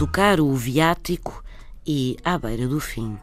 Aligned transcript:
tocar 0.00 0.40
o 0.40 0.54
viático 0.54 1.44
e 1.86 2.16
à 2.24 2.38
beira 2.38 2.66
do 2.66 2.80
fim. 2.80 3.18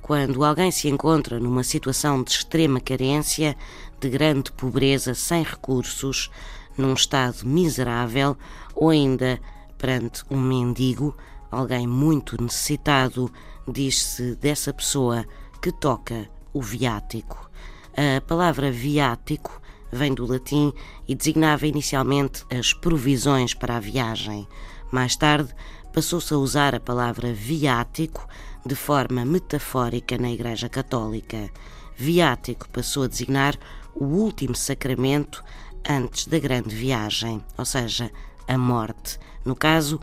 Quando 0.00 0.44
alguém 0.44 0.70
se 0.70 0.86
encontra 0.88 1.40
numa 1.40 1.64
situação 1.64 2.22
de 2.22 2.30
extrema 2.30 2.78
carência, 2.78 3.56
de 3.98 4.08
grande 4.08 4.52
pobreza, 4.52 5.12
sem 5.12 5.42
recursos, 5.42 6.30
num 6.78 6.94
estado 6.94 7.44
miserável 7.44 8.36
ou 8.76 8.90
ainda 8.90 9.40
perante 9.76 10.22
um 10.30 10.40
mendigo, 10.40 11.16
alguém 11.50 11.84
muito 11.84 12.40
necessitado, 12.40 13.28
diz-se 13.66 14.36
dessa 14.36 14.72
pessoa 14.72 15.26
que 15.60 15.72
toca 15.72 16.30
o 16.52 16.62
viático. 16.62 17.50
A 17.96 18.20
palavra 18.20 18.70
viático 18.70 19.60
vem 19.92 20.14
do 20.14 20.26
latim 20.26 20.72
e 21.06 21.14
designava 21.14 21.66
inicialmente 21.66 22.44
as 22.50 22.72
provisões 22.72 23.54
para 23.54 23.76
a 23.76 23.80
viagem. 23.80 24.46
Mais 24.90 25.16
tarde, 25.16 25.54
passou-se 25.92 26.32
a 26.32 26.38
usar 26.38 26.74
a 26.74 26.80
palavra 26.80 27.32
viático 27.32 28.26
de 28.64 28.74
forma 28.74 29.24
metafórica 29.24 30.18
na 30.18 30.30
Igreja 30.30 30.68
Católica. 30.68 31.50
Viático 31.96 32.68
passou 32.68 33.04
a 33.04 33.08
designar 33.08 33.56
o 33.94 34.04
último 34.04 34.54
sacramento 34.54 35.42
antes 35.88 36.26
da 36.26 36.38
grande 36.38 36.74
viagem, 36.74 37.42
ou 37.56 37.64
seja, 37.64 38.10
a 38.46 38.58
morte. 38.58 39.18
No 39.44 39.54
caso, 39.54 40.00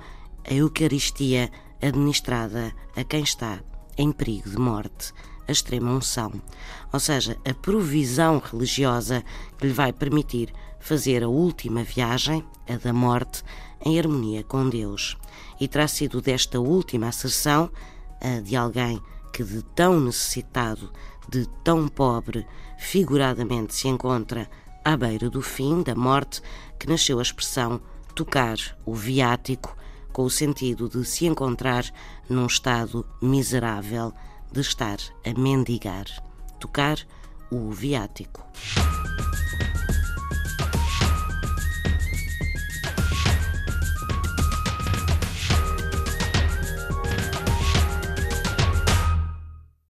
a 0.50 0.54
Eucaristia 0.54 1.52
administrada 1.82 2.74
a 2.96 3.04
quem 3.04 3.24
está 3.24 3.60
em 3.98 4.12
perigo 4.12 4.50
de 4.50 4.58
morte, 4.58 5.14
a 5.48 5.52
extrema 5.52 5.92
unção, 5.92 6.32
ou 6.92 7.00
seja, 7.00 7.38
a 7.46 7.54
provisão 7.54 8.42
religiosa 8.44 9.24
que 9.58 9.68
lhe 9.68 9.74
vai 9.74 9.92
permitir 9.92 10.54
fazer 10.80 11.24
a 11.24 11.30
última 11.30 11.84
viagem, 11.84 12.44
a 12.68 12.76
da 12.76 12.94
morte, 12.94 13.44
em 13.86 13.98
harmonia 13.98 14.44
com 14.44 14.70
Deus. 14.70 15.18
E 15.60 15.68
terá 15.68 15.88
sido 15.88 16.22
desta 16.22 16.60
última 16.60 17.08
asserção, 17.08 17.70
a 18.22 18.40
de 18.42 18.56
alguém 18.56 19.02
que 19.32 19.44
de 19.44 19.64
tão 19.64 20.00
necessitado, 20.00 20.92
de 21.28 21.48
tão 21.64 21.88
pobre, 21.88 22.46
figuradamente 22.78 23.74
se 23.74 23.88
encontra 23.88 24.50
à 24.84 24.96
beira 24.98 25.30
do 25.30 25.42
fim, 25.42 25.82
da 25.82 25.96
morte, 25.96 26.42
que 26.78 26.88
nasceu 26.88 27.20
a 27.20 27.22
expressão 27.22 27.82
tocar 28.14 28.58
o 28.86 28.94
viático, 28.94 29.76
com 30.12 30.24
o 30.24 30.30
sentido 30.30 30.88
de 30.88 31.04
se 31.06 31.26
encontrar 31.26 31.84
num 32.30 32.46
estado 32.46 33.06
miserável, 33.22 34.14
de 34.54 34.62
estar 34.62 35.00
a 35.26 35.40
mendigar. 35.40 36.06
Tocar 36.60 37.00
o 37.52 37.72
viático. 37.72 38.46